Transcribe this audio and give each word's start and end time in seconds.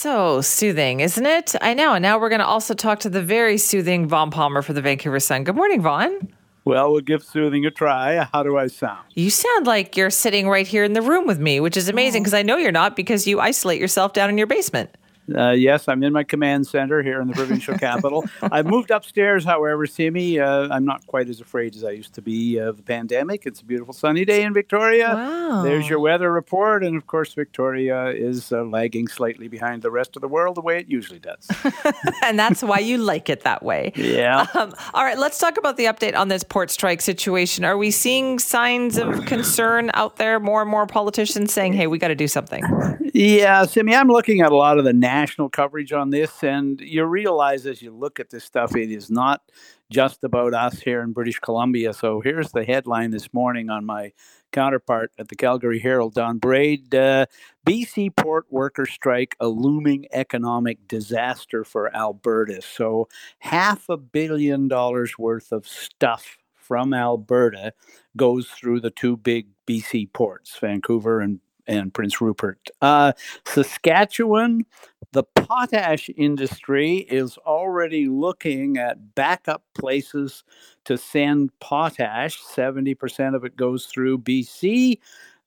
So 0.00 0.40
soothing, 0.42 1.00
isn't 1.00 1.26
it? 1.26 1.56
I 1.60 1.74
know. 1.74 1.94
And 1.94 2.04
now 2.04 2.20
we're 2.20 2.28
going 2.28 2.38
to 2.38 2.46
also 2.46 2.72
talk 2.72 3.00
to 3.00 3.10
the 3.10 3.20
very 3.20 3.58
soothing 3.58 4.06
Vaughn 4.06 4.30
Palmer 4.30 4.62
for 4.62 4.72
the 4.72 4.80
Vancouver 4.80 5.18
Sun. 5.18 5.42
Good 5.42 5.56
morning, 5.56 5.82
Vaughn. 5.82 6.32
Well, 6.64 6.92
we'll 6.92 7.00
give 7.00 7.24
soothing 7.24 7.66
a 7.66 7.72
try. 7.72 8.28
How 8.32 8.44
do 8.44 8.56
I 8.56 8.68
sound? 8.68 9.00
You 9.16 9.28
sound 9.28 9.66
like 9.66 9.96
you're 9.96 10.10
sitting 10.10 10.48
right 10.48 10.68
here 10.68 10.84
in 10.84 10.92
the 10.92 11.02
room 11.02 11.26
with 11.26 11.40
me, 11.40 11.58
which 11.58 11.76
is 11.76 11.88
amazing 11.88 12.20
oh. 12.20 12.22
because 12.22 12.34
I 12.34 12.42
know 12.42 12.56
you're 12.58 12.70
not 12.70 12.94
because 12.94 13.26
you 13.26 13.40
isolate 13.40 13.80
yourself 13.80 14.12
down 14.12 14.30
in 14.30 14.38
your 14.38 14.46
basement. 14.46 14.96
Uh, 15.34 15.50
yes, 15.50 15.88
I'm 15.88 16.02
in 16.02 16.12
my 16.12 16.24
command 16.24 16.66
center 16.66 17.02
here 17.02 17.20
in 17.20 17.28
the 17.28 17.34
provincial 17.34 17.76
capital. 17.78 18.24
I've 18.42 18.66
moved 18.66 18.90
upstairs, 18.90 19.44
however, 19.44 19.86
Simi. 19.86 20.40
Uh, 20.40 20.68
I'm 20.70 20.84
not 20.84 21.06
quite 21.06 21.28
as 21.28 21.40
afraid 21.40 21.74
as 21.76 21.84
I 21.84 21.90
used 21.90 22.14
to 22.14 22.22
be 22.22 22.58
of 22.58 22.78
the 22.78 22.82
pandemic. 22.82 23.46
It's 23.46 23.60
a 23.60 23.64
beautiful 23.64 23.92
sunny 23.92 24.24
day 24.24 24.42
in 24.42 24.54
Victoria. 24.54 25.14
Wow. 25.14 25.62
There's 25.62 25.88
your 25.88 26.00
weather 26.00 26.32
report. 26.32 26.84
And 26.84 26.96
of 26.96 27.06
course, 27.06 27.34
Victoria 27.34 28.06
is 28.06 28.52
uh, 28.52 28.64
lagging 28.64 29.08
slightly 29.08 29.48
behind 29.48 29.82
the 29.82 29.90
rest 29.90 30.16
of 30.16 30.22
the 30.22 30.28
world 30.28 30.56
the 30.56 30.60
way 30.60 30.78
it 30.78 30.88
usually 30.88 31.18
does. 31.18 31.48
and 32.22 32.38
that's 32.38 32.62
why 32.62 32.78
you 32.78 32.98
like 32.98 33.28
it 33.28 33.42
that 33.42 33.62
way. 33.62 33.92
Yeah. 33.94 34.46
Um, 34.54 34.74
all 34.94 35.04
right, 35.04 35.18
let's 35.18 35.38
talk 35.38 35.56
about 35.56 35.76
the 35.76 35.84
update 35.84 36.16
on 36.16 36.28
this 36.28 36.42
port 36.42 36.70
strike 36.70 37.00
situation. 37.00 37.64
Are 37.64 37.76
we 37.76 37.90
seeing 37.90 38.38
signs 38.38 38.98
of 38.98 39.26
concern 39.26 39.90
out 39.94 40.16
there? 40.16 40.40
More 40.40 40.62
and 40.62 40.70
more 40.70 40.86
politicians 40.86 41.52
saying, 41.52 41.74
hey, 41.74 41.86
we 41.86 41.98
got 41.98 42.08
to 42.08 42.14
do 42.14 42.28
something. 42.28 42.64
Yeah, 43.20 43.64
Simi, 43.64 43.96
I'm 43.96 44.06
looking 44.06 44.42
at 44.42 44.52
a 44.52 44.56
lot 44.56 44.78
of 44.78 44.84
the 44.84 44.92
national 44.92 45.48
coverage 45.48 45.92
on 45.92 46.10
this, 46.10 46.44
and 46.44 46.80
you 46.80 47.04
realize 47.04 47.66
as 47.66 47.82
you 47.82 47.90
look 47.90 48.20
at 48.20 48.30
this 48.30 48.44
stuff, 48.44 48.76
it 48.76 48.92
is 48.92 49.10
not 49.10 49.42
just 49.90 50.22
about 50.22 50.54
us 50.54 50.78
here 50.78 51.02
in 51.02 51.10
British 51.10 51.40
Columbia. 51.40 51.92
So 51.92 52.20
here's 52.20 52.52
the 52.52 52.62
headline 52.62 53.10
this 53.10 53.34
morning 53.34 53.70
on 53.70 53.84
my 53.84 54.12
counterpart 54.52 55.10
at 55.18 55.26
the 55.26 55.34
Calgary 55.34 55.80
Herald, 55.80 56.14
Don 56.14 56.38
Braid. 56.38 56.94
Uh, 56.94 57.26
BC 57.66 58.14
port 58.14 58.46
worker 58.50 58.86
strike, 58.86 59.34
a 59.40 59.48
looming 59.48 60.06
economic 60.12 60.86
disaster 60.86 61.64
for 61.64 61.92
Alberta. 61.96 62.62
So 62.62 63.08
half 63.40 63.88
a 63.88 63.96
billion 63.96 64.68
dollars 64.68 65.18
worth 65.18 65.50
of 65.50 65.66
stuff 65.66 66.38
from 66.54 66.94
Alberta 66.94 67.72
goes 68.16 68.46
through 68.46 68.78
the 68.78 68.90
two 68.90 69.16
big 69.16 69.48
BC 69.66 70.12
ports, 70.12 70.56
Vancouver 70.60 71.20
and 71.20 71.40
and 71.68 71.94
Prince 71.94 72.20
Rupert. 72.20 72.70
Uh, 72.80 73.12
Saskatchewan, 73.46 74.64
the 75.12 75.22
potash 75.22 76.10
industry 76.16 76.96
is 77.10 77.38
already 77.38 78.08
looking 78.08 78.78
at 78.78 79.14
backup 79.14 79.62
places 79.74 80.44
to 80.84 80.98
send 80.98 81.56
potash. 81.60 82.42
70% 82.42 83.36
of 83.36 83.44
it 83.44 83.56
goes 83.56 83.86
through 83.86 84.18
BC. 84.18 84.98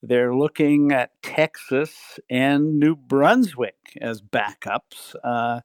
They're 0.03 0.35
looking 0.35 0.91
at 0.91 1.11
Texas 1.21 2.19
and 2.29 2.79
New 2.79 2.95
Brunswick 2.95 3.97
as 4.01 4.21
backups. 4.21 5.15
Uh, 5.23 5.61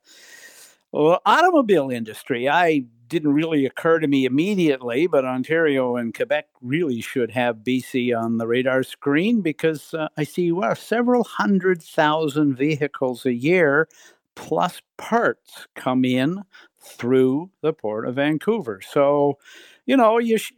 well, 0.92 1.20
automobile 1.24 1.90
industry, 1.90 2.48
I 2.48 2.84
didn't 3.08 3.32
really 3.32 3.66
occur 3.66 3.98
to 3.98 4.06
me 4.06 4.24
immediately, 4.24 5.06
but 5.06 5.24
Ontario 5.24 5.96
and 5.96 6.14
Quebec 6.14 6.48
really 6.60 7.00
should 7.00 7.30
have 7.30 7.58
BC 7.58 8.16
on 8.16 8.38
the 8.38 8.46
radar 8.46 8.82
screen 8.82 9.40
because 9.40 9.94
uh, 9.94 10.08
I 10.16 10.24
see 10.24 10.52
well, 10.52 10.74
several 10.74 11.24
hundred 11.24 11.82
thousand 11.82 12.56
vehicles 12.56 13.26
a 13.26 13.32
year 13.32 13.88
plus 14.34 14.82
parts 14.96 15.66
come 15.74 16.04
in 16.04 16.42
through 16.78 17.50
the 17.62 17.72
port 17.72 18.06
of 18.06 18.16
Vancouver. 18.16 18.80
So, 18.80 19.38
you 19.86 19.96
know, 19.96 20.18
you 20.18 20.38
sh- 20.38 20.52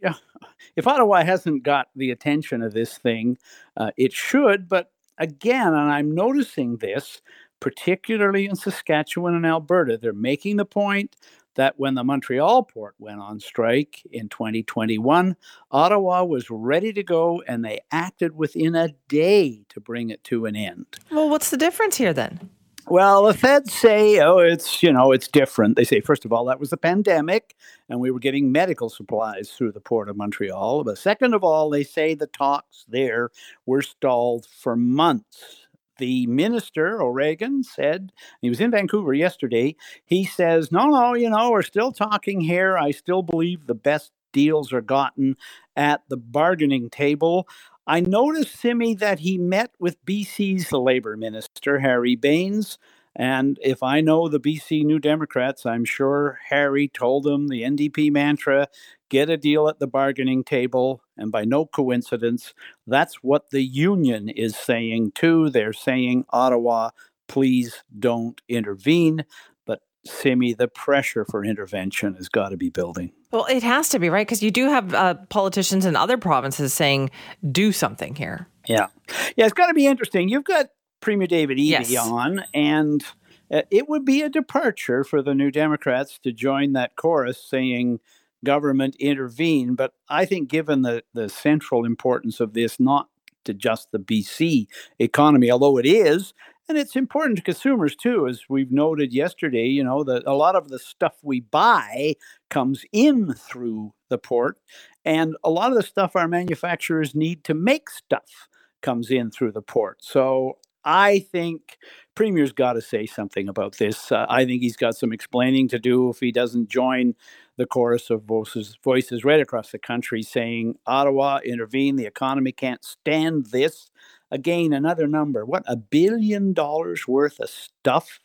if 0.75 0.87
Ottawa 0.87 1.23
hasn't 1.23 1.63
got 1.63 1.87
the 1.95 2.11
attention 2.11 2.61
of 2.61 2.73
this 2.73 2.97
thing, 2.97 3.37
uh, 3.77 3.91
it 3.97 4.13
should. 4.13 4.69
But 4.69 4.91
again, 5.17 5.67
and 5.67 5.91
I'm 5.91 6.13
noticing 6.13 6.77
this 6.77 7.21
particularly 7.59 8.45
in 8.45 8.55
Saskatchewan 8.55 9.35
and 9.35 9.45
Alberta, 9.45 9.97
they're 9.97 10.13
making 10.13 10.57
the 10.57 10.65
point 10.65 11.15
that 11.59 11.77
when 11.77 11.93
the 11.93 12.05
Montreal 12.05 12.63
port 12.63 12.95
went 12.99 13.19
on 13.19 13.37
strike 13.41 14.01
in 14.13 14.29
2021, 14.29 15.35
Ottawa 15.71 16.23
was 16.23 16.49
ready 16.49 16.93
to 16.93 17.03
go 17.03 17.43
and 17.49 17.65
they 17.65 17.81
acted 17.91 18.33
within 18.33 18.75
a 18.75 18.93
day 19.09 19.65
to 19.67 19.81
bring 19.81 20.09
it 20.09 20.23
to 20.23 20.45
an 20.45 20.55
end. 20.55 20.85
Well, 21.11 21.29
what's 21.29 21.49
the 21.49 21.57
difference 21.57 21.97
here 21.97 22.13
then? 22.13 22.49
Well, 22.87 23.25
the 23.25 23.33
feds 23.33 23.73
say, 23.73 24.21
oh, 24.21 24.37
it's, 24.37 24.81
you 24.81 24.93
know, 24.93 25.11
it's 25.11 25.27
different. 25.27 25.75
They 25.75 25.83
say, 25.83 25.99
first 25.99 26.23
of 26.23 26.31
all, 26.31 26.45
that 26.45 26.61
was 26.61 26.69
the 26.69 26.77
pandemic 26.77 27.57
and 27.89 27.99
we 27.99 28.09
were 28.09 28.19
getting 28.19 28.53
medical 28.53 28.89
supplies 28.89 29.51
through 29.51 29.73
the 29.73 29.81
port 29.81 30.07
of 30.07 30.15
Montreal. 30.15 30.85
But 30.85 30.97
second 30.97 31.33
of 31.33 31.43
all, 31.43 31.69
they 31.69 31.83
say 31.83 32.15
the 32.15 32.27
talks 32.27 32.85
there 32.87 33.31
were 33.65 33.81
stalled 33.81 34.45
for 34.45 34.77
months 34.77 35.67
the 35.99 36.27
minister, 36.27 37.01
O'Regan, 37.03 37.63
said, 37.63 38.11
he 38.41 38.49
was 38.49 38.61
in 38.61 38.71
Vancouver 38.71 39.13
yesterday. 39.13 39.75
He 40.05 40.25
says, 40.25 40.71
No, 40.71 40.87
no, 40.87 41.15
you 41.15 41.29
know, 41.29 41.51
we're 41.51 41.63
still 41.63 41.91
talking 41.93 42.41
here. 42.41 42.77
I 42.77 42.91
still 42.91 43.23
believe 43.23 43.67
the 43.67 43.75
best 43.75 44.11
deals 44.33 44.73
are 44.73 44.81
gotten 44.81 45.37
at 45.75 46.03
the 46.09 46.17
bargaining 46.17 46.89
table. 46.89 47.47
I 47.87 48.01
noticed, 48.01 48.55
Simi, 48.59 48.95
that 48.95 49.19
he 49.19 49.37
met 49.37 49.71
with 49.79 50.03
BC's 50.05 50.71
Labour 50.71 51.17
Minister, 51.17 51.79
Harry 51.79 52.15
Bains. 52.15 52.79
And 53.19 53.59
if 53.61 53.83
I 53.83 53.99
know 53.99 54.29
the 54.29 54.39
BC 54.39 54.85
New 54.85 54.97
Democrats, 54.97 55.65
I'm 55.65 55.83
sure 55.83 56.39
Harry 56.47 56.87
told 56.87 57.25
them 57.25 57.49
the 57.49 57.63
NDP 57.63 58.13
mantra 58.13 58.69
get 59.09 59.29
a 59.29 59.35
deal 59.35 59.67
at 59.67 59.79
the 59.79 59.87
bargaining 59.87 60.41
table. 60.41 61.03
And 61.17 61.29
by 61.29 61.43
no 61.43 61.65
coincidence, 61.65 62.53
that's 62.87 63.15
what 63.15 63.49
the 63.49 63.61
union 63.61 64.29
is 64.29 64.55
saying 64.55 65.11
too. 65.15 65.49
They're 65.49 65.73
saying, 65.73 66.25
Ottawa, 66.29 66.91
please 67.27 67.83
don't 67.97 68.39
intervene. 68.47 69.25
But 69.65 69.81
Simi, 70.05 70.53
the 70.53 70.69
pressure 70.69 71.25
for 71.25 71.43
intervention 71.43 72.13
has 72.13 72.29
got 72.29 72.49
to 72.49 72.57
be 72.57 72.69
building. 72.69 73.11
Well, 73.31 73.47
it 73.47 73.63
has 73.63 73.89
to 73.89 73.99
be, 73.99 74.09
right? 74.09 74.25
Because 74.25 74.41
you 74.41 74.49
do 74.49 74.69
have 74.69 74.93
uh, 74.93 75.15
politicians 75.29 75.85
in 75.85 75.97
other 75.97 76.17
provinces 76.17 76.73
saying, 76.73 77.11
do 77.51 77.73
something 77.73 78.15
here. 78.15 78.47
Yeah. 78.65 78.87
Yeah, 79.35 79.43
it's 79.43 79.53
got 79.53 79.67
to 79.67 79.73
be 79.73 79.87
interesting. 79.87 80.29
You've 80.29 80.45
got 80.45 80.67
Premier 81.01 81.27
David 81.27 81.57
Eby 81.57 81.89
yes. 81.89 81.97
on, 81.97 82.43
and 82.53 83.03
uh, 83.51 83.61
it 83.71 83.89
would 83.89 84.05
be 84.05 84.21
a 84.21 84.29
departure 84.29 85.03
for 85.03 85.21
the 85.21 85.33
New 85.33 85.51
Democrats 85.51 86.19
to 86.23 86.31
join 86.31 86.73
that 86.73 86.95
chorus 86.95 87.43
saying, 87.43 87.99
government 88.43 88.95
intervene. 88.99 89.75
But 89.75 89.93
I 90.07 90.25
think, 90.25 90.49
given 90.49 90.81
the, 90.81 91.03
the 91.13 91.29
central 91.29 91.85
importance 91.85 92.39
of 92.39 92.53
this, 92.53 92.79
not 92.79 93.09
to 93.45 93.53
just 93.53 93.91
the 93.91 93.99
BC 93.99 94.67
economy, 94.99 95.49
although 95.49 95.77
it 95.77 95.85
is, 95.85 96.33
and 96.67 96.77
it's 96.77 96.95
important 96.95 97.37
to 97.37 97.43
consumers 97.43 97.95
too, 97.95 98.27
as 98.27 98.43
we've 98.47 98.71
noted 98.71 99.11
yesterday, 99.11 99.65
you 99.65 99.83
know, 99.83 100.03
that 100.03 100.23
a 100.27 100.33
lot 100.33 100.55
of 100.55 100.69
the 100.69 100.77
stuff 100.77 101.13
we 101.23 101.39
buy 101.39 102.15
comes 102.49 102.85
in 102.91 103.33
through 103.33 103.93
the 104.09 104.19
port, 104.19 104.57
and 105.03 105.35
a 105.43 105.49
lot 105.49 105.71
of 105.71 105.77
the 105.77 105.83
stuff 105.83 106.15
our 106.15 106.27
manufacturers 106.27 107.15
need 107.15 107.43
to 107.45 107.53
make 107.53 107.89
stuff 107.89 108.47
comes 108.81 109.09
in 109.09 109.31
through 109.31 109.51
the 109.51 109.61
port. 109.61 109.97
So 110.01 110.57
I 110.89 111.19
think 111.19 111.77
Premier's 112.15 112.51
got 112.51 112.73
to 112.73 112.81
say 112.81 113.05
something 113.05 113.47
about 113.47 113.77
this. 113.77 114.11
Uh, 114.11 114.25
I 114.27 114.43
think 114.43 114.63
he's 114.63 114.75
got 114.75 114.95
some 114.95 115.13
explaining 115.13 115.67
to 115.67 115.77
do 115.77 116.09
if 116.09 116.19
he 116.19 116.31
doesn't 116.31 116.67
join 116.67 117.13
the 117.57 117.67
chorus 117.67 118.09
of 118.09 118.23
voices, 118.23 118.75
voices 118.83 119.23
right 119.23 119.39
across 119.39 119.71
the 119.71 119.77
country 119.77 120.23
saying, 120.23 120.79
Ottawa, 120.87 121.41
intervene. 121.45 121.95
The 121.95 122.07
economy 122.07 122.51
can't 122.51 122.83
stand 122.83 123.47
this. 123.51 123.91
Again, 124.31 124.73
another 124.73 125.07
number. 125.07 125.45
What, 125.45 125.63
a 125.67 125.75
billion 125.75 126.53
dollars 126.53 127.07
worth 127.07 127.39
of 127.39 127.49
stuff 127.49 128.19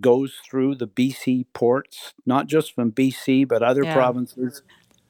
goes 0.00 0.36
through 0.48 0.76
the 0.76 0.88
BC 0.88 1.46
ports, 1.52 2.14
not 2.24 2.46
just 2.46 2.72
from 2.72 2.92
BC, 2.92 3.48
but 3.48 3.62
other 3.62 3.82
yeah. 3.82 3.94
provinces 3.94 4.62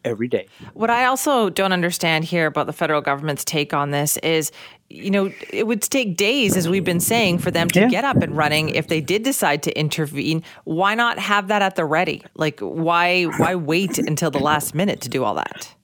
every 0.05 0.29
day. 0.29 0.47
What 0.75 0.91
I 0.91 1.07
also 1.07 1.51
don't 1.51 1.73
understand 1.73 2.25
here 2.25 2.47
about 2.47 2.67
the 2.67 2.73
federal 2.73 3.01
government's 3.01 3.45
take 3.45 3.73
on 3.73 3.91
this 3.91 4.17
is, 4.19 4.53
you 4.91 5.11
know, 5.11 5.33
it 5.51 5.67
would 5.67 5.83
take 5.83 6.17
days, 6.17 6.57
as 6.57 6.69
we've 6.69 6.85
been 6.85 7.01
saying, 7.01 7.39
for 7.39 7.51
them 7.51 7.69
to 7.69 7.81
yeah. 7.81 7.89
get 7.89 8.05
up 8.05 8.19
and 8.19 8.37
running. 8.37 8.71
If 8.71 8.89
they 8.89 9.01
did 9.01 9.23
decide 9.23 9.63
to 9.65 9.79
intervene, 9.79 10.43
why 10.65 10.95
not 10.95 11.19
have 11.19 11.49
that 11.49 11.63
at 11.63 11.77
the 11.77 11.85
ready? 11.85 12.23
Like, 12.35 12.61
why 12.61 13.25
why 13.25 13.55
wait 13.55 13.99
until 13.99 14.31
the 14.31 14.39
last 14.39 14.75
minute 14.75 15.01
to 15.03 15.09
do 15.09 15.25
all 15.25 15.35
that? 15.35 15.75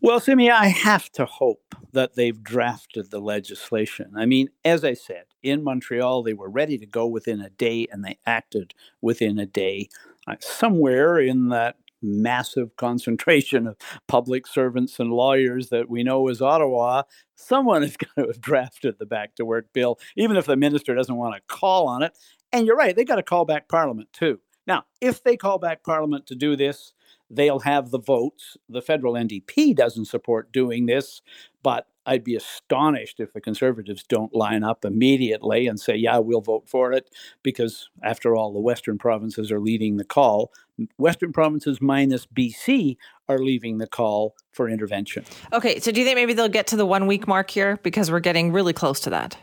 Well, 0.00 0.20
Simi, 0.20 0.50
I 0.50 0.66
have 0.66 1.10
to 1.12 1.24
hope 1.24 1.74
that 1.92 2.14
they've 2.14 2.42
drafted 2.42 3.10
the 3.10 3.20
legislation. 3.20 4.12
I 4.14 4.26
mean, 4.26 4.50
as 4.62 4.84
I 4.84 4.92
said, 4.92 5.24
in 5.42 5.64
Montreal, 5.64 6.22
they 6.22 6.34
were 6.34 6.50
ready 6.50 6.76
to 6.76 6.84
go 6.84 7.06
within 7.06 7.40
a 7.40 7.48
day 7.48 7.86
and 7.90 8.04
they 8.04 8.18
acted 8.26 8.74
within 9.00 9.38
a 9.38 9.46
day. 9.46 9.88
Uh, 10.26 10.36
somewhere 10.40 11.18
in 11.18 11.48
that 11.48 11.76
massive 12.04 12.76
concentration 12.76 13.66
of 13.66 13.76
public 14.06 14.46
servants 14.46 15.00
and 15.00 15.10
lawyers 15.10 15.70
that 15.70 15.88
we 15.88 16.02
know 16.02 16.28
as 16.28 16.42
Ottawa, 16.42 17.02
someone 17.34 17.82
is 17.82 17.96
going 18.16 18.26
to 18.26 18.32
have 18.32 18.40
drafted 18.40 18.98
the 18.98 19.06
back 19.06 19.34
to 19.36 19.44
work 19.44 19.72
bill, 19.72 19.98
even 20.16 20.36
if 20.36 20.46
the 20.46 20.56
minister 20.56 20.94
doesn't 20.94 21.16
want 21.16 21.34
to 21.34 21.42
call 21.48 21.88
on 21.88 22.02
it. 22.02 22.16
And 22.52 22.66
you're 22.66 22.76
right, 22.76 22.94
they 22.94 23.04
got 23.04 23.16
to 23.16 23.22
call 23.22 23.44
back 23.44 23.68
Parliament 23.68 24.12
too. 24.12 24.40
Now, 24.66 24.84
if 25.00 25.22
they 25.22 25.36
call 25.36 25.58
back 25.58 25.82
Parliament 25.82 26.26
to 26.26 26.34
do 26.34 26.56
this, 26.56 26.94
they'll 27.30 27.60
have 27.60 27.90
the 27.90 27.98
votes. 27.98 28.56
The 28.68 28.82
federal 28.82 29.14
NDP 29.14 29.74
doesn't 29.74 30.06
support 30.06 30.52
doing 30.52 30.86
this, 30.86 31.22
but 31.62 31.86
I'd 32.06 32.24
be 32.24 32.36
astonished 32.36 33.20
if 33.20 33.32
the 33.32 33.40
Conservatives 33.40 34.02
don't 34.02 34.34
line 34.34 34.62
up 34.62 34.84
immediately 34.84 35.66
and 35.66 35.78
say, 35.80 35.96
yeah, 35.96 36.18
we'll 36.18 36.40
vote 36.40 36.68
for 36.68 36.92
it, 36.92 37.10
because 37.42 37.88
after 38.02 38.36
all, 38.36 38.52
the 38.52 38.60
Western 38.60 38.98
provinces 38.98 39.50
are 39.50 39.60
leading 39.60 39.96
the 39.96 40.04
call. 40.04 40.52
Western 40.98 41.32
provinces 41.32 41.80
minus 41.80 42.26
BC 42.26 42.96
are 43.28 43.38
leaving 43.38 43.78
the 43.78 43.86
call 43.86 44.34
for 44.52 44.68
intervention. 44.68 45.24
Okay, 45.52 45.80
so 45.80 45.90
do 45.90 46.00
you 46.00 46.06
think 46.06 46.16
maybe 46.16 46.34
they'll 46.34 46.48
get 46.48 46.66
to 46.68 46.76
the 46.76 46.86
one 46.86 47.06
week 47.06 47.26
mark 47.26 47.50
here? 47.50 47.78
Because 47.82 48.10
we're 48.10 48.20
getting 48.20 48.52
really 48.52 48.72
close 48.72 49.00
to 49.00 49.10
that. 49.10 49.36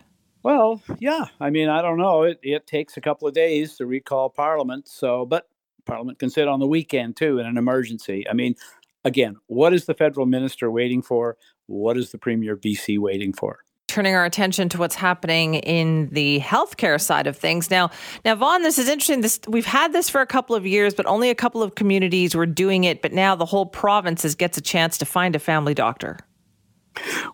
Well, 0.44 0.82
yeah. 1.00 1.26
I 1.40 1.50
mean, 1.50 1.70
I 1.70 1.82
don't 1.82 1.98
know. 1.98 2.24
It, 2.24 2.40
it 2.42 2.68
takes 2.68 2.98
a 2.98 3.02
couple 3.02 3.28
of 3.28 3.34
days 3.34 3.76
to 3.78 3.86
recall 3.86 4.30
Parliament. 4.30 4.88
So, 4.88 5.26
but 5.26 5.48
Parliament 5.86 6.20
can 6.20 6.30
sit 6.30 6.48
on 6.48 6.60
the 6.60 6.68
weekend 6.68 7.16
too 7.16 7.40
in 7.40 7.46
an 7.46 7.58
emergency. 7.58 8.28
I 8.28 8.34
mean, 8.34 8.56
again, 9.04 9.38
what 9.48 9.74
is 9.74 9.86
the 9.86 9.94
federal 9.94 10.26
minister 10.26 10.72
waiting 10.72 11.02
for? 11.02 11.38
What 11.72 11.98
is 11.98 12.12
the 12.12 12.18
Premier 12.18 12.58
BC 12.58 13.00
waiting 13.00 13.34
for? 13.34 13.60
Turning 13.88 14.14
our 14.16 14.26
attention 14.26 14.70
to 14.70 14.78
what's 14.78 14.96
happening 14.96 15.56
in 15.56 16.10
the 16.12 16.40
healthcare 16.40 17.00
side 17.00 17.28
of 17.28 17.36
things. 17.36 17.70
Now, 17.70 17.92
now, 18.24 18.36
Vaughn, 18.36 18.62
this 18.64 18.80
is 18.80 18.88
interesting. 18.88 19.22
This 19.22 19.40
we've 19.48 19.66
had 19.66 19.92
this 19.92 20.10
for 20.10 20.22
a 20.22 20.26
couple 20.26 20.56
of 20.56 20.66
years, 20.66 20.94
but 20.94 21.06
only 21.06 21.30
a 21.30 21.36
couple 21.36 21.62
of 21.62 21.76
communities 21.76 22.36
were 22.36 22.46
doing 22.46 22.86
it. 22.86 23.02
But 23.02 23.12
now 23.12 23.36
the 23.36 23.46
whole 23.46 23.66
province 23.66 24.34
gets 24.36 24.58
a 24.58 24.62
chance 24.62 24.98
to 25.00 25.06
find 25.06 25.36
a 25.36 25.40
family 25.40 25.74
doctor. 25.74 26.20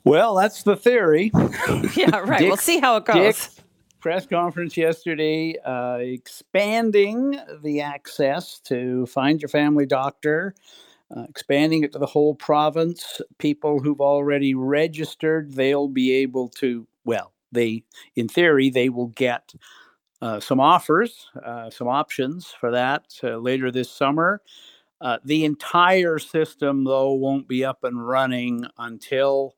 Well, 0.03 0.35
that's 0.35 0.63
the 0.63 0.75
theory. 0.75 1.31
yeah, 1.95 2.17
right. 2.17 2.39
Dix, 2.39 2.43
we'll 2.43 2.57
see 2.57 2.79
how 2.79 2.97
it 2.97 3.05
goes. 3.05 3.15
Dix, 3.15 3.61
press 3.99 4.25
conference 4.25 4.77
yesterday 4.77 5.55
uh, 5.65 5.97
expanding 5.99 7.39
the 7.63 7.81
access 7.81 8.59
to 8.61 9.05
find 9.07 9.41
your 9.41 9.49
family 9.49 9.85
doctor 9.85 10.55
uh, 11.15 11.23
expanding 11.29 11.83
it 11.83 11.91
to 11.93 11.99
the 11.99 12.05
whole 12.05 12.35
province. 12.35 13.21
People 13.37 13.79
who've 13.79 14.01
already 14.01 14.53
registered, 14.53 15.53
they'll 15.53 15.87
be 15.87 16.11
able 16.11 16.49
to, 16.49 16.87
well, 17.05 17.33
they, 17.51 17.83
in 18.15 18.27
theory, 18.27 18.69
they 18.69 18.89
will 18.89 19.07
get 19.07 19.53
uh, 20.21 20.39
some 20.39 20.59
offers, 20.59 21.27
uh, 21.45 21.69
some 21.69 21.87
options 21.87 22.47
for 22.47 22.71
that 22.71 23.05
uh, 23.23 23.37
later 23.37 23.71
this 23.71 23.89
summer. 23.89 24.41
Uh, 24.99 25.17
the 25.23 25.45
entire 25.45 26.17
system, 26.17 26.83
though, 26.83 27.13
won't 27.13 27.47
be 27.47 27.63
up 27.63 27.83
and 27.83 28.07
running 28.07 28.65
until 28.77 29.55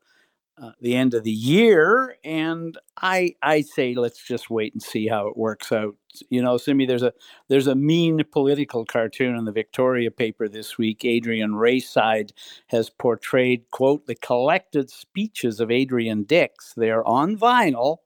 uh, 0.62 0.72
the 0.82 0.96
end 0.96 1.14
of 1.14 1.24
the 1.24 1.32
year, 1.32 2.18
and 2.24 2.78
I 2.98 3.36
I 3.42 3.62
say 3.62 3.96
let's 3.96 4.22
just 4.22 4.50
wait 4.50 4.74
and 4.74 4.82
see 4.82 5.08
how 5.08 5.28
it 5.28 5.38
works 5.38 5.72
out. 5.72 5.96
You 6.30 6.42
know, 6.42 6.58
Simi, 6.58 6.86
there's 6.86 7.04
a 7.04 7.14
there's 7.48 7.68
a 7.68 7.76
mean 7.76 8.22
political 8.32 8.84
cartoon 8.86 9.36
in 9.36 9.46
the 9.46 9.52
Victoria 9.52 10.12
paper 10.12 10.50
this 10.50 10.78
week. 10.78 11.06
Adrian 11.06 11.52
Raeside 11.52 12.32
has 12.68 12.90
portrayed 12.90 13.70
quote 13.72 14.06
the 14.06 14.16
collected 14.16 14.90
speeches 14.90 15.60
of 15.60 15.72
Adrian 15.72 16.24
Dix. 16.24 16.74
They're 16.76 17.08
on 17.08 17.38
vinyl, 17.38 17.98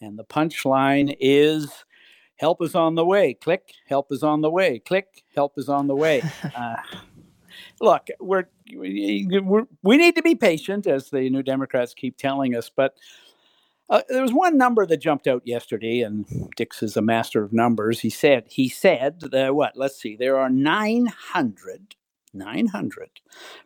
and 0.00 0.18
the 0.18 0.24
punchline 0.24 1.16
is. 1.20 1.84
Help 2.36 2.60
is 2.60 2.74
on 2.74 2.96
the 2.96 3.06
way. 3.06 3.32
Click. 3.32 3.72
Help 3.86 4.10
is 4.10 4.24
on 4.24 4.40
the 4.40 4.50
way. 4.50 4.80
Click. 4.80 5.22
Help 5.36 5.52
is 5.56 5.68
on 5.68 5.86
the 5.86 5.94
way. 5.94 6.20
Uh, 6.54 6.76
look, 7.80 8.08
we're, 8.20 8.44
we're, 8.72 9.66
we 9.82 9.96
need 9.96 10.16
to 10.16 10.22
be 10.22 10.34
patient, 10.34 10.86
as 10.86 11.10
the 11.10 11.28
New 11.30 11.42
Democrats 11.42 11.94
keep 11.94 12.16
telling 12.16 12.54
us. 12.54 12.70
But 12.74 12.94
uh, 13.90 14.02
there 14.08 14.22
was 14.22 14.32
one 14.32 14.56
number 14.56 14.86
that 14.86 14.96
jumped 14.98 15.26
out 15.26 15.42
yesterday, 15.44 16.00
and 16.00 16.26
Dix 16.56 16.82
is 16.82 16.96
a 16.96 17.02
master 17.02 17.42
of 17.42 17.52
numbers. 17.52 18.00
He 18.00 18.10
said, 18.10 18.44
he 18.48 18.68
said, 18.68 19.20
that 19.20 19.54
what? 19.54 19.76
Let's 19.76 20.00
see, 20.00 20.16
there 20.16 20.38
are 20.38 20.48
900, 20.48 21.94
900 22.32 23.10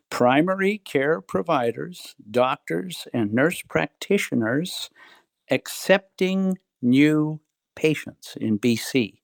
primary 0.09 0.77
care 0.79 1.21
providers, 1.21 2.15
doctors, 2.29 3.07
and 3.13 3.33
nurse 3.33 3.61
practitioners 3.61 4.89
accepting 5.49 6.57
new 6.81 7.39
patients 7.75 8.37
in 8.39 8.59
BC. 8.59 9.19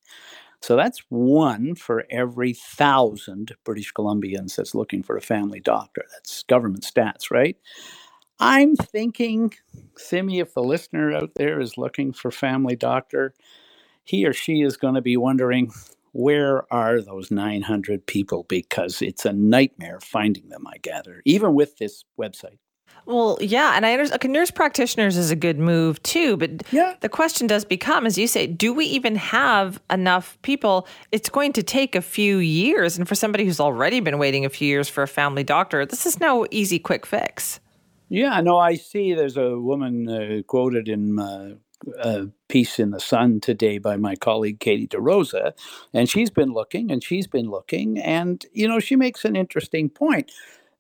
So 0.62 0.76
that's 0.76 1.00
one 1.10 1.76
for 1.76 2.06
every 2.10 2.54
thousand 2.54 3.54
British 3.64 3.94
Columbians 3.94 4.56
that's 4.56 4.76
looking 4.76 5.04
for 5.04 5.18
a 5.18 5.22
family 5.22 5.60
doctor. 5.60 6.06
That's 6.12 6.44
government 6.44 6.84
stats, 6.84 7.32
right? 7.32 7.58
I'm 8.40 8.76
thinking, 8.76 9.54
Simi, 9.98 10.40
if 10.40 10.54
the 10.54 10.64
listener 10.64 11.14
out 11.14 11.32
there 11.36 11.60
is 11.60 11.78
looking 11.78 12.12
for 12.14 12.32
family 12.32 12.76
doctor, 12.76 13.34
he 14.04 14.26
or 14.26 14.34
she 14.34 14.62
is 14.62 14.78
going 14.78 14.96
to 14.96 15.02
be 15.02 15.18
wondering 15.18 15.72
where 16.12 16.72
are 16.74 17.02
those 17.02 17.32
900 17.32 18.06
people 18.06 18.46
because 18.48 19.02
it's 19.02 19.26
a 19.26 19.34
nightmare 19.34 20.00
finding 20.02 20.50
them, 20.50 20.66
I 20.68 20.78
gather, 20.78 21.22
even 21.26 21.54
with 21.54 21.78
this 21.78 22.06
website. 22.20 22.58
Well, 23.06 23.38
yeah, 23.40 23.76
and 23.76 23.86
I 23.86 23.94
understand. 23.94 24.24
Okay, 24.24 24.28
nurse 24.28 24.50
practitioners 24.50 25.16
is 25.16 25.30
a 25.30 25.36
good 25.36 25.60
move 25.60 26.02
too, 26.02 26.38
but 26.38 26.64
yeah. 26.72 26.96
the 27.02 27.10
question 27.10 27.46
does 27.46 27.64
become, 27.64 28.06
as 28.06 28.18
you 28.18 28.28
say, 28.28 28.48
do 28.48 28.74
we 28.74 28.86
even 28.86 29.16
have 29.16 29.80
enough 29.92 30.40
people? 30.42 30.88
It's 31.12 31.30
going 31.30 31.54
to 31.54 31.64
take 31.64 31.96
a 31.96 32.02
few 32.02 32.38
years, 32.38 32.98
and 32.98 33.08
for 33.08 33.14
somebody 33.14 33.46
who's 33.46 33.60
already 33.60 34.00
been 34.00 34.18
waiting 34.18 34.44
a 34.44 34.50
few 34.50 34.68
years 34.68 34.90
for 34.90 35.04
a 35.04 35.08
family 35.08 35.44
doctor, 35.44 35.86
this 35.86 36.08
is 36.08 36.20
no 36.20 36.48
easy, 36.50 36.80
quick 36.80 37.06
fix. 37.06 37.60
Yeah, 38.10 38.42
no, 38.42 38.58
I 38.58 38.76
see. 38.76 39.14
There's 39.14 39.38
a 39.38 39.60
woman 39.60 40.10
uh, 40.10 40.42
quoted 40.48 40.88
in 40.88 41.20
uh, 41.20 41.56
a 42.00 42.28
piece 42.48 42.80
in 42.80 42.90
the 42.90 43.00
Sun 43.00 43.42
today 43.42 43.78
by 43.78 43.98
my 43.98 44.16
colleague 44.16 44.60
Katie 44.60 44.88
DeRosa, 44.88 45.54
and 45.94 46.10
she's 46.10 46.32
been 46.32 46.54
looking 46.54 46.92
and 46.92 47.04
she's 47.04 47.28
been 47.28 47.52
looking, 47.52 48.00
and 48.00 48.44
you 48.52 48.68
know, 48.68 48.80
she 48.80 48.96
makes 48.96 49.26
an 49.26 49.36
interesting 49.36 49.90
point 49.90 50.32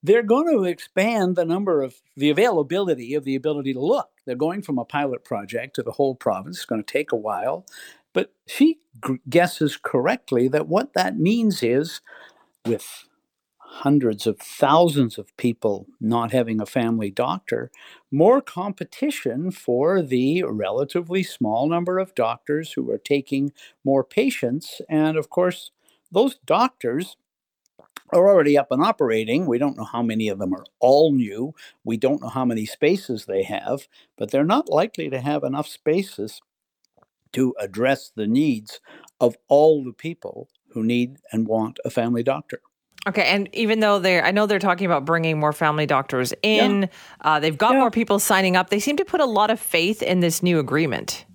they're 0.06 0.24
going 0.24 0.56
to 0.56 0.66
expand 0.66 1.36
the 1.36 1.46
number 1.46 1.81
of 1.81 1.96
the 2.16 2.30
availability 2.30 3.16
of 3.16 3.24
the 3.24 3.36
ability 3.36 3.74
to 3.74 3.80
look. 3.80 4.10
They're 4.25 4.36
going 4.36 4.62
from 4.62 4.78
a 4.78 4.86
pilot 4.86 5.24
project 5.24 5.75
to 5.75 5.84
the 5.84 5.94
whole 5.94 6.13
province. 6.13 6.57
It's 6.57 6.66
going 6.66 6.84
to 6.84 6.92
take 6.92 7.12
a 7.12 7.18
while. 7.18 7.66
But 8.13 8.31
she 8.46 8.78
guesses 9.28 9.78
correctly 9.81 10.48
that 10.50 10.68
what 10.68 10.94
that 10.94 11.18
means 11.18 11.63
is 11.63 12.02
with 12.66 13.07
hundreds 13.57 14.28
of 14.28 14.40
thousands 14.40 15.18
of 15.18 15.36
people 15.38 15.88
not 16.00 16.31
having 16.31 16.62
a 16.62 16.68
family 16.68 17.10
doctor, 17.10 17.72
more 18.12 18.42
competition 18.42 19.50
for 19.50 20.04
the 20.04 20.44
relatively 20.44 21.24
small 21.24 21.68
number 21.68 21.98
of 21.98 22.13
doctors 22.13 22.74
who 22.74 22.90
are 22.92 23.00
taking 23.00 23.51
more 23.84 24.04
patients. 24.04 24.81
And 24.88 25.18
of 25.18 25.31
course, 25.31 25.72
those 26.12 26.36
doctors 26.46 27.18
are 28.16 28.30
already 28.30 28.58
up 28.58 28.72
and 28.72 28.82
operating. 28.82 29.46
We 29.46 29.58
don't 29.58 29.78
know 29.78 29.84
how 29.84 30.02
many 30.02 30.30
of 30.30 30.40
them 30.40 30.54
are 30.54 30.66
all 30.80 31.12
new. 31.12 31.54
We 31.84 31.98
don't 31.98 32.22
know 32.22 32.30
how 32.30 32.46
many 32.46 32.66
spaces 32.66 33.26
they 33.26 33.44
have, 33.44 33.88
but 34.18 34.32
they're 34.32 34.44
not 34.44 34.70
likely 34.70 35.10
to 35.10 35.20
have 35.20 35.44
enough 35.44 35.68
spaces 35.68 36.42
to 37.34 37.54
address 37.60 38.12
the 38.16 38.28
needs 38.28 38.80
of 39.20 39.36
all 39.48 39.84
the 39.84 39.94
people 39.94 40.50
who 40.70 40.84
need 40.84 41.18
and 41.32 41.48
want 41.48 41.80
a 41.86 41.89
family 41.89 42.24
doctor. 42.24 42.62
Okay, 43.08 43.25
and 43.25 43.50
even 43.54 43.82
though 43.82 44.00
they're, 44.00 44.25
I 44.25 44.32
know 44.32 44.48
they're 44.48 44.58
talking 44.58 44.86
about 44.86 45.06
bringing 45.06 45.39
more 45.39 45.54
family 45.54 45.86
doctors 45.86 46.34
in, 46.42 46.84
yeah. 46.84 46.88
uh, 47.22 47.39
they've 47.39 47.58
got 47.58 47.74
yeah. 47.74 47.80
more 47.80 47.92
people 47.92 48.18
signing 48.18 48.56
up. 48.56 48.72
They 48.72 48.80
seem 48.80 48.98
to 48.98 49.06
put 49.06 49.22
a 49.22 49.25
lot 49.25 49.51
of 49.51 49.60
faith 49.60 50.01
in 50.01 50.22
this 50.22 50.42
new 50.42 50.58
agreement. 50.58 51.25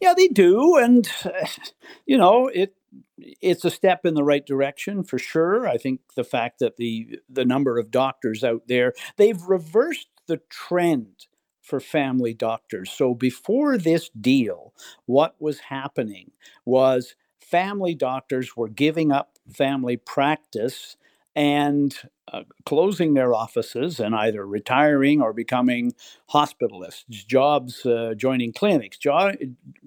Yeah, 0.00 0.14
they 0.16 0.28
do, 0.28 0.76
and 0.76 1.08
you 2.06 2.16
know, 2.16 2.48
it 2.48 2.74
it's 3.18 3.64
a 3.64 3.70
step 3.70 4.04
in 4.04 4.14
the 4.14 4.24
right 4.24 4.44
direction 4.44 5.04
for 5.04 5.18
sure. 5.18 5.68
I 5.68 5.76
think 5.76 6.00
the 6.16 6.24
fact 6.24 6.58
that 6.58 6.76
the 6.76 7.20
the 7.28 7.44
number 7.44 7.78
of 7.78 7.90
doctors 7.90 8.42
out 8.42 8.62
there 8.66 8.92
they've 9.16 9.40
reversed 9.42 10.08
the 10.26 10.40
trend 10.50 11.26
for 11.62 11.80
family 11.80 12.34
doctors. 12.34 12.90
So 12.90 13.14
before 13.14 13.78
this 13.78 14.10
deal, 14.20 14.74
what 15.06 15.34
was 15.40 15.60
happening 15.60 16.32
was 16.66 17.14
family 17.40 17.94
doctors 17.94 18.56
were 18.56 18.68
giving 18.68 19.12
up 19.12 19.38
family 19.50 19.96
practice 19.96 20.96
and 21.36 21.96
uh, 22.32 22.42
closing 22.64 23.14
their 23.14 23.34
offices 23.34 23.98
and 23.98 24.14
either 24.14 24.46
retiring 24.46 25.20
or 25.20 25.32
becoming 25.32 25.92
hospitalists, 26.30 27.04
jobs, 27.08 27.84
uh, 27.84 28.14
joining 28.16 28.52
clinics, 28.52 28.98
jo- 28.98 29.32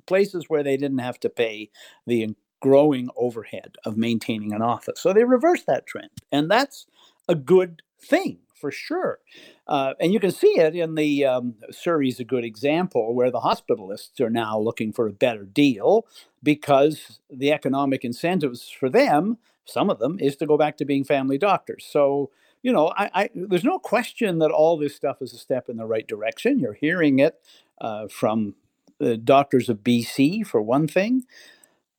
places 0.06 0.46
where 0.48 0.64
they 0.64 0.78
didn't 0.78 1.00
have 1.00 1.20
to 1.20 1.30
pay 1.30 1.70
the 2.06 2.36
growing 2.60 3.10
overhead 3.16 3.76
of 3.86 3.98
maintaining 3.98 4.54
an 4.54 4.62
office. 4.62 5.00
So 5.00 5.14
they 5.14 5.24
reversed 5.24 5.68
that 5.68 5.86
trend. 5.86 6.10
And 6.32 6.50
that's 6.50 6.88
a 7.28 7.36
good 7.36 7.82
thing 8.00 8.40
for 8.60 8.72
sure. 8.72 9.20
Uh, 9.68 9.94
and 10.00 10.14
you 10.14 10.20
can 10.20 10.32
see 10.32 10.60
it 10.60 10.76
in 10.76 10.96
the 10.96 11.26
um, 11.26 11.56
Surrey's 11.70 12.20
a 12.20 12.24
good 12.24 12.44
example 12.44 13.14
where 13.14 13.32
the 13.32 13.42
hospitalists 13.42 14.20
are 14.20 14.30
now 14.30 14.58
looking 14.58 14.92
for 14.92 15.08
a 15.08 15.14
better 15.14 15.44
deal 15.44 16.06
because 16.42 17.20
the 17.30 17.52
economic 17.52 18.04
incentives 18.04 18.70
for 18.70 18.90
them, 18.90 19.38
some 19.66 19.90
of 19.90 20.00
them, 20.00 20.18
is 20.20 20.36
to 20.38 20.46
go 20.46 20.58
back 20.58 20.78
to 20.78 20.86
being 20.86 21.04
family 21.04 21.38
doctors. 21.38 21.86
So, 21.90 22.32
you 22.64 22.72
know, 22.72 22.92
I, 22.98 23.10
I 23.14 23.30
there's 23.36 23.64
no 23.64 23.80
question 23.80 24.40
that 24.40 24.52
all 24.52 24.78
this 24.78 24.96
stuff 24.96 25.22
is 25.22 25.34
a 25.34 25.38
step 25.38 25.70
in 25.70 25.78
the 25.78 25.86
right 25.86 26.08
direction. 26.08 26.60
You're 26.60 26.74
hearing 26.74 27.20
it 27.20 27.36
uh, 27.80 28.08
from 28.08 28.56
the 29.00 29.18
doctors 29.18 29.70
of 29.70 29.84
BC, 29.84 30.46
for 30.48 30.62
one 30.62 30.88
thing. 30.88 31.24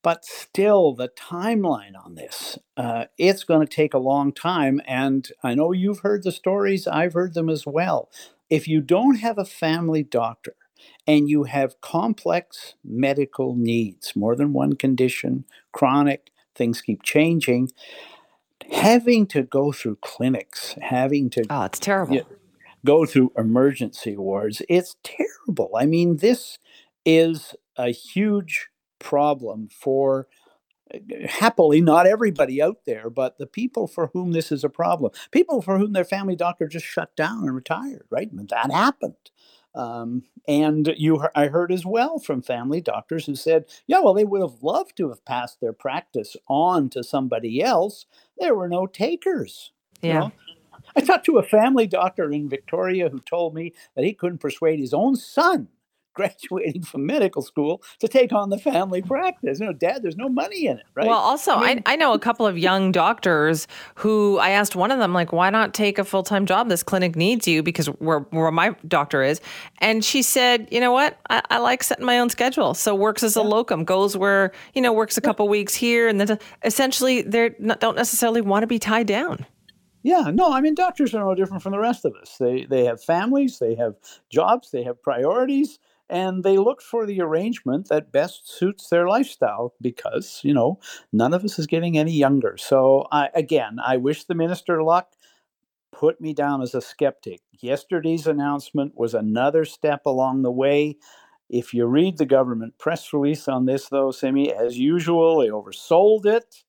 But 0.02 0.24
still, 0.24 0.94
the 0.94 1.08
timeline 1.08 1.92
on 2.02 2.14
this, 2.14 2.58
uh, 2.76 3.06
it's 3.18 3.44
going 3.44 3.66
to 3.66 3.72
take 3.74 3.94
a 3.94 3.98
long 3.98 4.32
time. 4.32 4.80
And 4.86 5.28
I 5.42 5.54
know 5.54 5.72
you've 5.72 6.00
heard 6.00 6.22
the 6.22 6.32
stories, 6.32 6.86
I've 6.86 7.14
heard 7.14 7.34
them 7.34 7.48
as 7.48 7.66
well. 7.66 8.08
if 8.50 8.66
you 8.66 8.80
don't 8.80 9.16
have 9.16 9.38
a 9.38 9.44
family 9.44 10.02
doctor 10.02 10.54
and 11.06 11.28
you 11.28 11.44
have 11.44 11.80
complex 11.80 12.74
medical 12.84 13.54
needs, 13.54 14.14
more 14.16 14.34
than 14.36 14.52
one 14.52 14.74
condition, 14.74 15.44
chronic, 15.72 16.30
things 16.54 16.80
keep 16.80 17.02
changing, 17.02 17.70
having 18.72 19.26
to 19.26 19.42
go 19.42 19.72
through 19.72 19.96
clinics, 19.96 20.76
having 20.80 21.30
to 21.30 21.44
oh, 21.50 21.64
it's 21.64 21.78
terrible. 21.78 22.14
You 22.14 22.20
know, 22.22 22.26
go 22.84 23.06
through 23.06 23.32
emergency 23.36 24.16
wards, 24.16 24.62
it's 24.68 24.96
terrible. 25.02 25.70
I 25.76 25.86
mean, 25.86 26.18
this 26.18 26.58
is 27.04 27.54
a 27.76 27.90
huge 27.90 28.68
problem 28.98 29.68
for 29.68 30.28
happily 31.28 31.80
not 31.80 32.06
everybody 32.06 32.62
out 32.62 32.78
there 32.86 33.10
but 33.10 33.36
the 33.36 33.46
people 33.46 33.86
for 33.86 34.10
whom 34.14 34.32
this 34.32 34.50
is 34.50 34.64
a 34.64 34.68
problem. 34.68 35.12
People 35.30 35.60
for 35.60 35.78
whom 35.78 35.92
their 35.92 36.04
family 36.04 36.36
doctor 36.36 36.66
just 36.66 36.86
shut 36.86 37.14
down 37.16 37.44
and 37.44 37.54
retired 37.54 38.06
right? 38.10 38.30
And 38.30 38.48
that 38.48 38.72
happened. 38.72 39.30
Um, 39.74 40.24
and 40.48 40.94
you 40.96 41.22
i 41.34 41.46
heard 41.46 41.70
as 41.70 41.84
well 41.84 42.18
from 42.18 42.40
family 42.40 42.80
doctors 42.80 43.26
who 43.26 43.36
said 43.36 43.66
yeah 43.86 44.00
well 44.00 44.14
they 44.14 44.24
would 44.24 44.40
have 44.40 44.62
loved 44.62 44.96
to 44.96 45.10
have 45.10 45.24
passed 45.26 45.60
their 45.60 45.74
practice 45.74 46.36
on 46.48 46.88
to 46.90 47.04
somebody 47.04 47.62
else. 47.62 48.06
There 48.38 48.54
were 48.54 48.68
no 48.68 48.86
takers 48.86 49.72
yeah. 50.00 50.08
you 50.08 50.20
know? 50.20 50.32
i 50.96 51.00
talked 51.00 51.26
to 51.26 51.38
a 51.38 51.42
family 51.42 51.86
doctor 51.86 52.30
in 52.30 52.48
victoria 52.48 53.08
who 53.08 53.20
told 53.20 53.54
me 53.54 53.74
that 53.94 54.04
he 54.04 54.14
couldn't 54.14 54.38
persuade 54.38 54.78
his 54.78 54.94
own 54.94 55.16
son 55.16 55.68
graduating 56.18 56.82
from 56.82 57.06
medical 57.06 57.42
school 57.42 57.80
to 58.00 58.08
take 58.08 58.32
on 58.32 58.50
the 58.50 58.58
family 58.58 59.00
practice. 59.00 59.60
You 59.60 59.66
know, 59.66 59.72
dad, 59.72 60.02
there's 60.02 60.16
no 60.16 60.28
money 60.28 60.66
in 60.66 60.78
it, 60.78 60.84
right? 60.94 61.06
Well, 61.06 61.18
also, 61.18 61.52
I, 61.52 61.74
mean, 61.74 61.82
I, 61.86 61.92
I, 61.92 61.96
know 61.96 62.12
a 62.12 62.18
couple 62.18 62.44
of 62.44 62.58
young 62.58 62.90
doctors 62.90 63.68
who 63.94 64.38
I 64.38 64.50
asked 64.50 64.74
one 64.74 64.90
of 64.90 64.98
them, 64.98 65.12
like, 65.12 65.32
why 65.32 65.50
not 65.50 65.74
take 65.74 65.98
a 65.98 66.04
full 66.04 66.24
time 66.24 66.44
job? 66.44 66.68
This 66.68 66.82
clinic 66.82 67.14
needs 67.14 67.46
you 67.46 67.62
because 67.62 67.86
where, 67.86 68.20
where 68.30 68.50
my 68.50 68.74
doctor 68.88 69.22
is. 69.22 69.40
And 69.78 70.04
she 70.04 70.22
said, 70.22 70.66
you 70.72 70.80
know 70.80 70.92
what? 70.92 71.18
I, 71.30 71.42
I 71.50 71.58
like 71.58 71.84
setting 71.84 72.04
my 72.04 72.18
own 72.18 72.30
schedule. 72.30 72.74
So 72.74 72.94
works 72.94 73.22
as 73.22 73.36
a 73.36 73.40
yeah. 73.40 73.46
locum, 73.46 73.84
goes 73.84 74.16
where, 74.16 74.52
you 74.74 74.82
know, 74.82 74.92
works 74.92 75.16
a 75.16 75.20
couple 75.20 75.46
yeah. 75.46 75.50
weeks 75.50 75.74
here. 75.74 76.08
And 76.08 76.20
then 76.20 76.38
essentially 76.64 77.22
they 77.22 77.50
don't 77.78 77.96
necessarily 77.96 78.40
want 78.40 78.64
to 78.64 78.66
be 78.66 78.80
tied 78.80 79.06
down. 79.06 79.46
Yeah, 80.02 80.30
no, 80.32 80.52
I 80.52 80.60
mean 80.60 80.74
doctors 80.74 81.14
are 81.14 81.24
no 81.24 81.34
different 81.34 81.62
from 81.62 81.72
the 81.72 81.78
rest 81.78 82.04
of 82.04 82.14
us. 82.20 82.36
They 82.38 82.64
they 82.64 82.84
have 82.84 83.02
families, 83.02 83.58
they 83.58 83.74
have 83.74 83.94
jobs, 84.30 84.70
they 84.70 84.84
have 84.84 85.02
priorities, 85.02 85.78
and 86.10 86.42
they 86.42 86.56
look 86.56 86.80
for 86.82 87.06
the 87.06 87.20
arrangement 87.20 87.88
that 87.88 88.12
best 88.12 88.50
suits 88.50 88.88
their 88.88 89.08
lifestyle 89.08 89.74
because 89.80 90.40
you 90.42 90.54
know 90.54 90.78
none 91.12 91.34
of 91.34 91.44
us 91.44 91.58
is 91.58 91.66
getting 91.66 91.98
any 91.98 92.12
younger. 92.12 92.56
So 92.56 93.06
I, 93.12 93.28
again 93.34 93.78
i 93.84 93.96
wish 93.96 94.24
the 94.24 94.34
minister 94.34 94.82
luck 94.82 95.12
put 95.92 96.20
me 96.20 96.32
down 96.34 96.62
as 96.62 96.74
a 96.74 96.80
skeptic. 96.80 97.40
Yesterday's 97.52 98.26
announcement 98.26 98.92
was 98.96 99.14
another 99.14 99.64
step 99.64 100.06
along 100.06 100.42
the 100.42 100.52
way. 100.52 100.96
If 101.48 101.72
you 101.72 101.86
read 101.86 102.18
the 102.18 102.26
government 102.26 102.78
press 102.78 103.12
release 103.12 103.48
on 103.48 103.66
this 103.66 103.88
though 103.88 104.10
simi 104.10 104.52
as 104.52 104.78
usual 104.78 105.38
they 105.38 105.48
oversold 105.48 106.26
it 106.26 106.64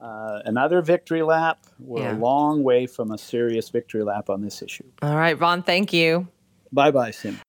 uh, 0.00 0.40
another 0.46 0.80
victory 0.80 1.22
lap. 1.22 1.58
We're 1.78 2.02
yeah. 2.02 2.16
a 2.16 2.18
long 2.18 2.62
way 2.62 2.86
from 2.86 3.10
a 3.10 3.18
serious 3.18 3.68
victory 3.68 4.02
lap 4.02 4.30
on 4.30 4.40
this 4.40 4.62
issue. 4.62 4.84
All 5.02 5.16
right 5.16 5.36
vaughn 5.36 5.62
thank 5.62 5.92
you. 5.92 6.28
Bye 6.72 6.90
bye, 6.90 7.10
Sim. 7.10 7.36